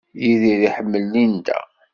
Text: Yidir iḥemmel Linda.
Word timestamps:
Yidir 0.21 0.59
iḥemmel 0.67 1.03
Linda. 1.13 1.59